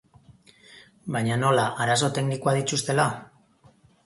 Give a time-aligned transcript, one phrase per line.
[1.15, 3.07] Baina nola, arazo teknikoak dituztela?